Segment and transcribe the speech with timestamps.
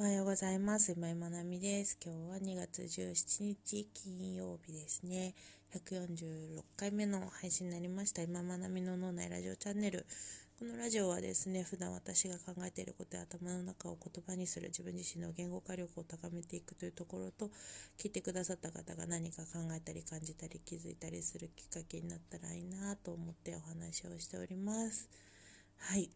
[0.00, 0.92] おはようございます。
[0.92, 1.98] 今井まなみです。
[2.02, 5.34] 今日は2月17日金曜日ですね。
[5.74, 8.22] 146回目の配信になりました。
[8.22, 10.06] 今まなみの脳内ラジオチャンネル。
[10.58, 17.50] このラジオはですね、普段私が考えていることや頭の中を言葉にする自分自身の言語化力を高めていくというところと、
[17.98, 25.10] 聞いてくださった方が何か考えたり感じたり気づいたりするきっかけになったらいいなと思ってお話をしております。
[25.76, 26.08] はい。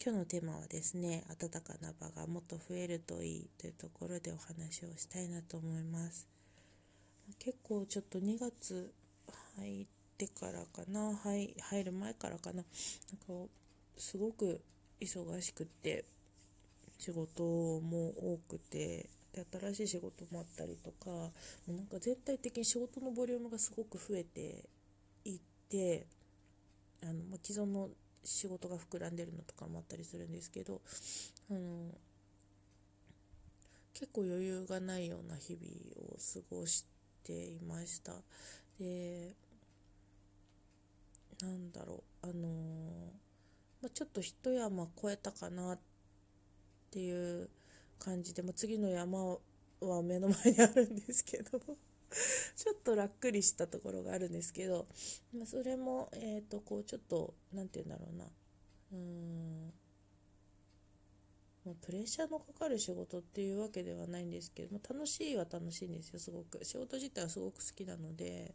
[0.00, 6.28] 今日のテーマはですね暖かな場がもっと増えるといいというところでお話をしたいなと思います。
[7.38, 8.92] 結構ちょっと2月
[9.56, 9.86] 入っ
[10.18, 12.56] てからかな入入る前からかな。
[12.56, 13.48] なんか
[13.96, 14.60] すごく
[15.00, 16.04] 忙しくって
[16.98, 21.30] 仕事も多くてで新しい仕事もあったりとかも
[21.68, 24.64] うなんか全体的に仕事のボリュームがすごく増えて
[25.24, 26.06] いって
[27.02, 27.88] あの、ま既存の
[28.24, 30.80] 仕事が膨らんでるのとかもあったりするんですけど
[31.50, 31.90] あの
[33.94, 36.86] 結構余裕がないような日々を過ごし
[37.24, 38.12] ていました。
[38.78, 39.34] で
[41.40, 43.12] なんだろうあの
[43.82, 45.78] まあ、ちょっと一山越えたかなっ
[46.92, 47.50] ていう
[47.98, 49.18] 感じで、まあ、次の山
[49.80, 51.60] は目の前にあるんですけど。
[52.56, 54.86] ちょっとらっくりしたところがあるんですけど、
[55.32, 59.72] まあ、それも、えっ、と、こう、ちょっと、何て言うんだろうな、うーん、
[61.64, 66.64] ま、プレッシャーのかかる仕事っていうわけではないんですけども、楽しいは楽しいんですよ、すごく。
[66.64, 68.54] 仕事自体はすごく好きなので、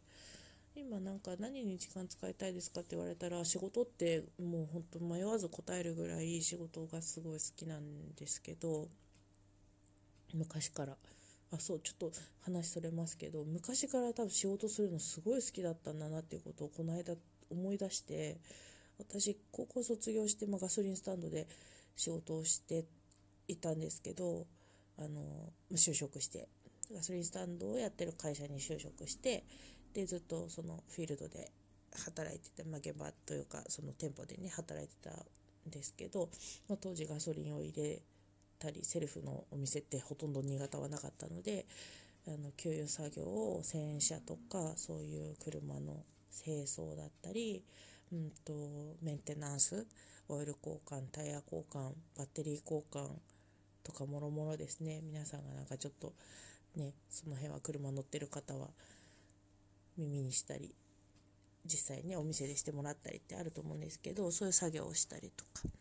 [0.74, 8.88] 今なんか何に時間使いたいですかって言われたら仕事ってもうほんと迷わず答えるぐらい仕事がすごい好きなんですけど
[10.32, 10.96] 昔から。
[11.52, 17.14] あそうちょっと話それますけど昔から多分仕事するのすごい好きだったんだなっていうことをこの間
[17.50, 18.38] 思い出して
[18.98, 21.46] 私高校卒業して、まあ、ガソリンスタンドで
[21.96, 22.84] 仕事をして
[23.46, 24.46] いたんですけど
[24.98, 26.48] あの就職して
[26.94, 29.44] ガソリンスタンドをやってる会社に就職して
[29.94, 31.50] でずっとそのフィールドで
[32.06, 36.28] 働いてて、まあ、現場というかその店舗でね働いてたんですけど、
[36.68, 38.02] まあ、当時ガソリンを入れ
[38.58, 41.66] たりセルフのお店ってほとんど新潟はなかったので
[42.26, 46.04] あの給油作業を洗車とかそういう車の
[46.44, 47.64] 清掃だったり、
[48.12, 48.52] うんと、
[49.02, 49.86] メンテナンス
[50.28, 53.08] オイル交換タイヤ交換バッテリー交換
[53.82, 55.00] とかもろもろですね。
[55.02, 56.12] 皆さんがなんかちょっと
[56.76, 58.68] ねその辺は車乗ってる方は
[59.96, 60.74] 耳にしたり
[61.64, 65.77] 実際ねお店でしてもらったりってあると思うんですけどそういう作業をしたりとか。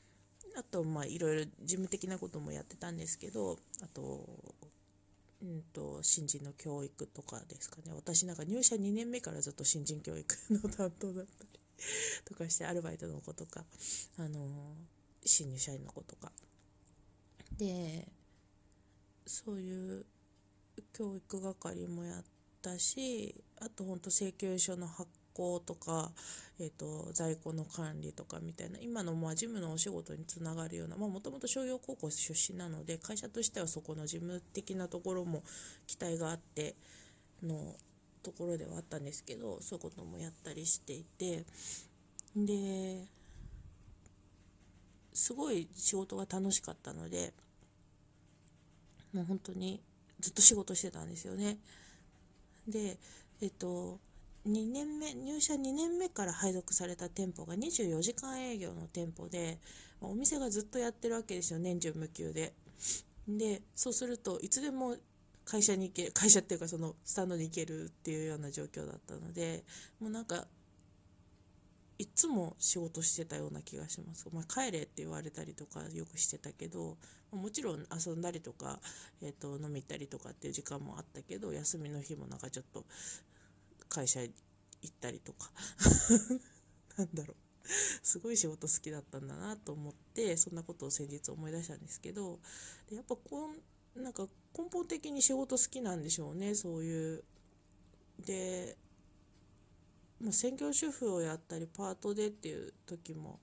[0.57, 4.27] あとまあいろいろ事務的なこともやってたんですけどあと,、
[5.43, 7.93] うんと、新人の教育とかですかね。
[7.95, 11.49] 私なんか入社2年目からずっと新人教育の担当だったり
[12.25, 13.63] とかしてアルバイトの子とか
[14.17, 14.75] あの
[15.23, 16.31] 新入社員の子とか。
[17.57, 18.07] で
[19.27, 20.05] そういう
[20.93, 22.23] 教育係もやっ
[22.61, 26.11] たしあと本当請求書の発行とか、
[26.59, 35.43] えーと、在庫の管理とかみたいな今のまあ事務のお仕事につながるようなもともと商業高校出身なので会社としてはそこの事務的なところも
[35.85, 36.75] 期待があって
[37.43, 37.75] の
[38.23, 41.45] ところではあったんですけどそういうこともやったりしていて
[42.35, 43.05] で
[45.13, 47.33] すごい仕事が楽しかったので
[49.13, 49.81] もう本当に
[50.19, 51.57] ずっと仕事してたんですよね。
[52.67, 52.97] で
[53.41, 53.99] えっと
[54.47, 59.59] 2年目入社2年目から配属された店舗が24時間営業の店舗で
[60.01, 62.53] お店がずっとやってるわけですよ年中無休で
[63.27, 64.95] でそうするといつでも
[65.43, 69.63] 会社に行ける会社っていうかそのスタンドに行けるっていうような状況だったので
[69.99, 70.45] もうなんか
[71.99, 74.27] いつも仕事してたような気がします。
[74.31, 76.95] まあ、帰れって言われたりとかよくしてたけど
[77.31, 78.79] もちろん遊んだりとか、
[79.21, 82.85] えー、と飲み行ったりとかっていう時間もあったけど休みの日もなんかちょっと
[83.87, 84.31] 会社行
[84.87, 85.51] ったりとか。
[86.97, 87.47] なんだろう。
[88.01, 92.39] すごい仕事好きだったんだなと思ってそんなことを先日思い出したんですけど。
[92.89, 93.57] でやっぱこん
[94.01, 97.23] なんか根本的に仕事好きなんでしょうねそういう。
[98.25, 98.77] で、
[100.19, 103.39] まあ、専業主婦をやったりパートでっていう時も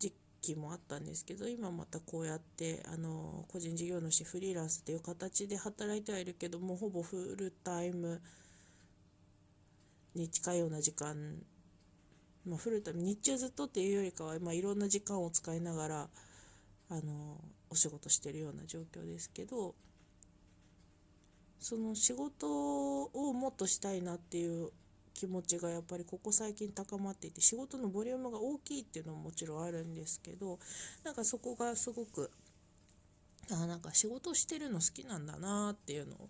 [0.00, 8.20] 時期もあったんですけど今またこうやってあの個人事業主フリーランスっていう形で働いてはいるけどもほぼフルタイム
[10.14, 11.36] に近いような時間、
[12.46, 16.08] まあ、フルタイム日中ずっとっていうよりかは、まあ、いろんな時間を使いながら
[16.90, 19.74] あのお仕事してるような状況ですけど
[21.58, 24.70] その仕事をもっとしたいなっていう
[25.14, 30.58] 気持ちがやっぱりここ最近高まっていて仕事のボリュームが大きいっていうのももちろんあるんですけど
[31.04, 32.30] なんかそこがすごく
[33.50, 36.28] あなんか仕事してるの好きなんだなっていうのを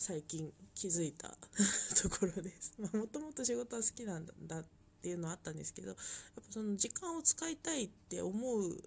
[0.00, 1.28] 最近気づいた
[2.00, 2.72] ところです。
[2.96, 4.64] もともと仕事は好きなんだっ
[5.02, 5.96] ていうのはあったんですけどやっ
[6.36, 8.82] ぱその時間を使いたいって思う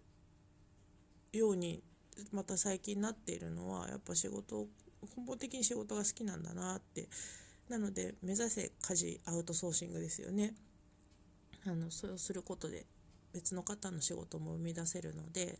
[1.31, 1.83] ように
[2.31, 4.67] また最近なっているのはやっぱ仕事
[5.15, 7.07] 根本的に仕事が好きなんだなって
[7.69, 10.55] なので目指せ家事アウトソーシングですよね
[11.65, 12.87] あのそれをすることで
[13.33, 15.59] 別の方の仕事も生み出せるので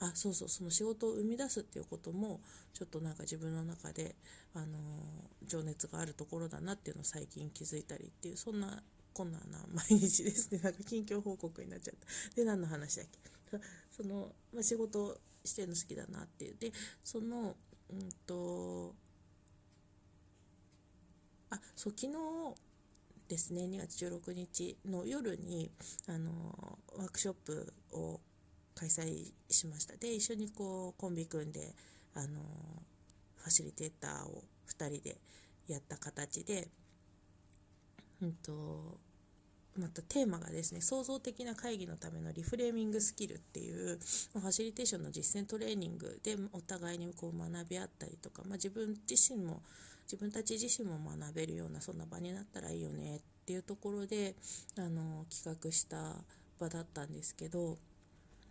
[0.00, 2.40] あそうそうその仕事を生み出すっていうことも
[2.72, 4.16] ちょっとなんか自分の中で、
[4.54, 8.82] あのー、情熱があるところだなっていうのを最近気づいたりっていうそんな
[9.12, 9.38] こんな
[9.72, 10.58] 毎日ですね。
[10.58, 12.34] なんか近況報告になっちゃった。
[12.34, 13.06] で何の話だっ
[13.50, 13.58] け？
[13.90, 16.56] その、まあ、仕事してるの好きだなっていう。
[16.58, 16.72] で
[17.04, 17.56] その
[17.90, 18.94] うんと
[21.50, 22.54] あそう昨日
[23.28, 23.62] ですね。
[23.62, 25.70] 2月16日の夜に
[26.08, 28.20] あのワークショップを
[28.74, 29.96] 開催しました。
[29.96, 31.74] で一緒にこうコンビ組んで
[32.14, 32.40] あの
[33.36, 35.16] ファシリテーターを2人で
[35.68, 36.68] やった形で、
[38.22, 38.98] うんと、
[39.76, 43.98] またテーマがですね創造的な会議のためのリフレーミングスキルっていう
[44.32, 49.62] ファシリテーションの実践トレーニングでお互いにこう学び合ったりとか、まあ、自分自身も
[50.04, 54.34] 自分たち自身も学べるようなそんな場になったらいいよねっていうところで
[54.78, 55.96] あの企画した
[56.60, 57.78] 場だったんですけど、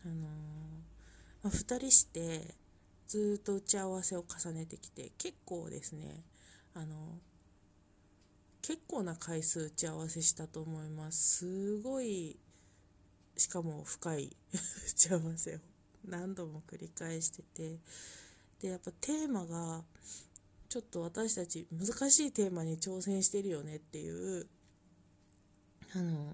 [0.06, 0.28] あの
[1.44, 2.56] まあ、2人して
[3.08, 6.24] ずっと打ち合わせを重ねてきて結構ですね
[6.74, 7.20] あの
[8.62, 11.40] 結構な回数打ち合わせしたと思います。
[11.40, 12.40] すごい
[13.36, 15.60] しかも深い 打ち合わせを
[16.06, 17.80] 何度も繰り返してて
[18.62, 19.84] でやっぱテーマが
[20.70, 24.48] ちょっと私たち難しいテーマに挑戦してるよねっていう
[25.94, 26.34] あの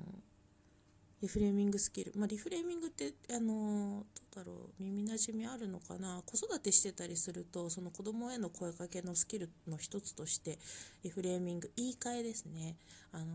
[1.22, 4.84] リフレーミングスキル、まあ、リフレーミングってあのどうだろう。
[4.84, 6.22] 耳なじみあるのかな？
[6.26, 10.60] 子育てしてたりするとその子供への声かけのスキルの一つとして
[11.04, 12.78] リフレーミング言い換えですね。
[13.12, 13.26] あの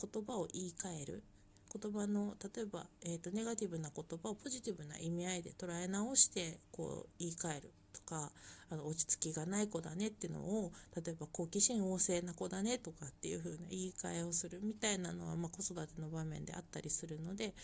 [0.00, 1.22] 言葉を言い換える。
[1.70, 7.72] 言葉の例えば、えーと、ネガティブな言葉をポジティブな意味合いで捉え直してこう言い換える。
[8.06, 8.30] とか
[8.70, 17.54] あの落ち着きがない子だねっていうのを例えば好奇心旺盛な子だねとかっていう風な言い換えをするみたいなのは、まあ、子育ての場面であったりするので、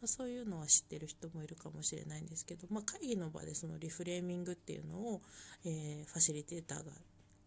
[0.00, 5.20] まあ、そういうのは知ってる人もいるかもしれないんですけど、まあ、会議の場でそのリフレーミングっていうのを、
[5.64, 6.92] えー、ファシリテーターが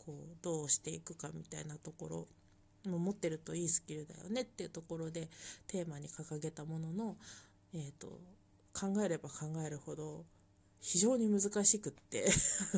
[0.05, 2.27] こうどうしていくかみたいなところ
[2.89, 5.29] も持ってるといいスキルだよねっていうところで
[5.67, 7.15] テーマに掲げたものの、
[7.73, 8.19] えーと、
[8.73, 10.25] 考えれば考えるほど
[10.83, 12.29] 非常に難しくって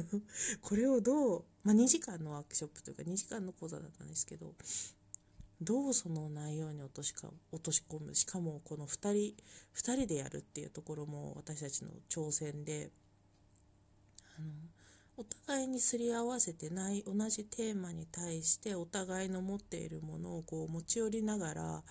[0.61, 4.53] これをどう、まあ、2時間のワークショップというか2時間の講座だったんですけど
[5.59, 9.35] どうその内容に落としか落とし込むしかもこの2人2
[9.73, 12.91] 人でやるっていうところも私たちの挑戦で
[14.37, 14.51] あの
[15.17, 21.83] お互いにすり合わせてない同じテーマに対してお互いの持っているものをこう持ち寄りながら、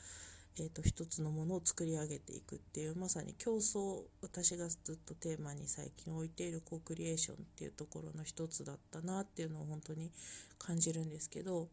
[0.58, 10.12] えーと、一つのものを作り上げていくっていうまさに競争私がずっとテーマに最近置いているコークリエーションっていうところの一つだったなっていうのを本当に
[10.58, 11.68] 感じるんですけど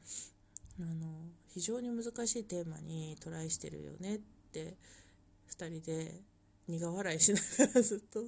[0.80, 1.08] あの
[1.54, 4.20] 非常に難しいテーマにトライしてるよねっ
[4.52, 4.78] て
[5.56, 6.22] 2人で
[6.68, 8.24] 苦笑いしながらずっと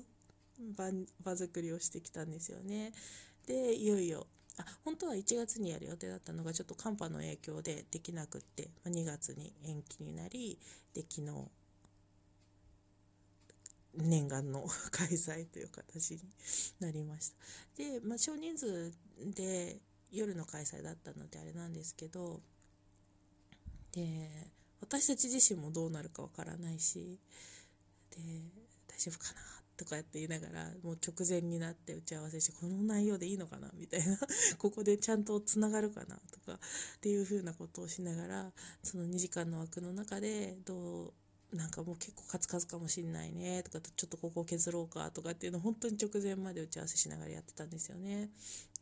[0.78, 0.86] 場
[1.24, 2.94] 場作りをしてきたんですよね。
[3.48, 10.60] でいよいよあ本当は1月にやる予定だったのがちょっと寒波の影響でできなくってま2月に延期になり
[10.94, 11.32] で昨日
[13.96, 16.20] 念願の 開催という形に
[16.80, 17.36] なりました。
[17.78, 18.92] で、まあ、少人数
[19.36, 19.80] で
[20.12, 22.42] 夜の開催だったのであれなんですけど
[23.92, 27.20] で私たち自身もどうなるかわからないし
[28.12, 28.18] で
[28.88, 33.70] 大丈夫かなとかって言いながらもう直前になって打ち合わせしてこの内容でいいのかな？
[33.78, 34.18] みたいな。
[34.58, 36.20] ここでちゃんとつながるかな？
[36.32, 38.54] とかっていう風なことをしながら
[38.84, 41.14] その2時間の枠の中でど
[41.52, 43.64] うなんかもう結構カツカツかもしんないね？
[43.64, 45.10] とかちょっとここ削ろうか？
[45.12, 48.30] とかっていうのを本当に直前まで打ち合わせしながらやってたんですよね。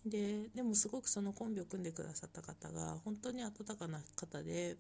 [0.06, 4.78] ででもすごくそのコンビを組んでくださった方が本当に温かな方で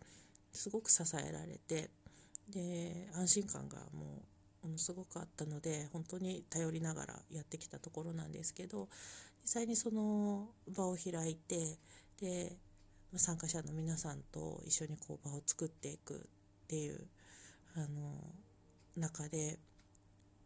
[0.51, 1.91] すごく支えられて
[2.50, 4.31] で安心感がもう
[4.63, 8.88] ものすごくあったので本当に頼りながらやってきたところなんですけど
[9.44, 11.77] 実際にその場を開いて
[12.20, 12.56] で
[13.15, 16.18] 参加者の皆さんと一緒にこう場を作っていくっ
[16.68, 17.08] ていう
[17.75, 17.88] あの
[18.96, 19.58] 中で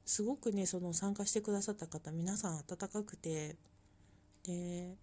[0.05, 3.55] すごくねその参加してくださった方皆さん温かくて
[4.45, 4.95] で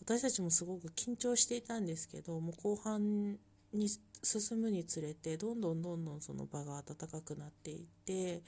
[0.00, 3.36] 私たちもすごく緊張していたんですけどもう後半
[3.72, 3.88] に
[4.22, 8.42] 進むにつれてどんどんどんどんその場が温かくなっていって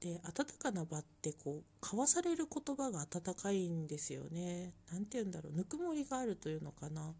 [0.00, 4.72] で温かな場ってこう交わされる言葉が温かいんですよね。
[4.90, 7.14] 何て言うんだろうぬくもりがあるというのかな。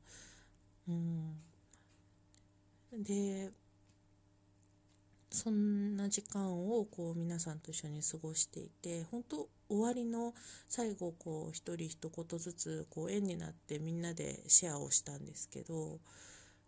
[0.88, 1.35] うん、
[2.92, 3.50] で
[5.30, 10.35] そんな時間をこう皆さんと一緒に過ごしていて本当終わりの
[10.69, 16.00] 最後こう一人一言ずつこう縁になってみんなでシェアをしたんですけど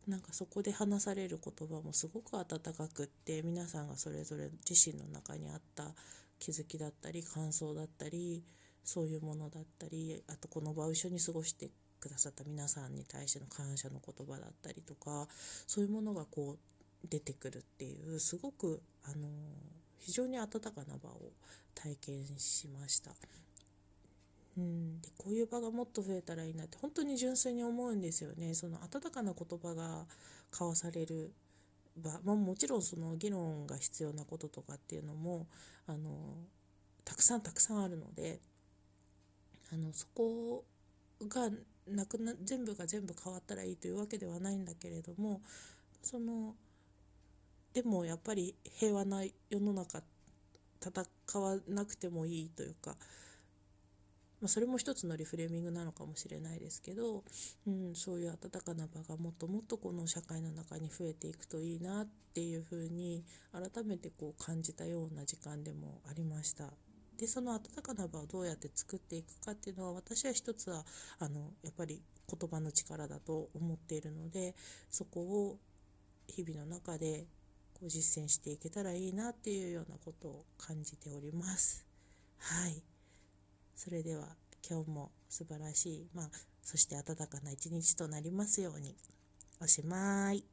[0.07, 5.95] なんかそこで話される言葉もすごく温かくって皆さんがそれぞれ自身の中にあった
[6.39, 8.43] 気づきだったり感想だったり
[8.85, 15.29] そういうものだったりあとこの場を一緒に過ごしてくださった皆さんに対しての感謝の言葉だったりとか
[15.69, 16.57] そういうものがこ
[17.05, 19.29] う出てくるっていうすごくあの
[20.01, 21.33] 非常に温かな場を
[21.75, 23.13] 体験しました。
[24.59, 28.55] うん、でこういう場がもっと増えたらいいなって本当に純粋に思うんですよね。
[28.55, 30.07] その温かな言葉が
[30.51, 31.33] 交わされる
[31.97, 35.47] 場、まあ、もちろんその議論が必要なこととかっていうのも
[35.87, 36.11] あの
[37.05, 38.41] たくさんたくさんあるので
[39.73, 40.65] あのそこ
[41.29, 41.51] が
[41.87, 45.41] なくな全部が全部変わったらいいというわけではないんだけれども
[46.03, 46.55] その
[47.73, 50.03] でもやっぱり平和な世の中
[50.85, 52.97] 戦わなくてもいいというか
[54.43, 57.23] まあ、それも一つのリフレーミングなのかもしれないですけど、
[57.65, 66.73] うん、そういう温かな場がもっともっとこの社会の中に増えていくといいなっていうふうに改めてこう感じたような時間でもありました。
[67.19, 70.85] でその温かな場をどうやって作っていくかっていうのは私は一つは
[71.21, 74.57] あのやっぱり言葉の力だと思っているので
[74.91, 75.59] そこを
[76.27, 77.27] 日々の中で
[77.75, 81.87] こう実践していけたらいいなっていうようなことを感じております。
[82.39, 82.83] はい
[83.85, 84.29] それでは
[84.65, 86.31] 今日も素晴らしい、まあ、
[86.63, 88.95] そして暖かな一日となりますように。
[89.61, 90.45] おしまい。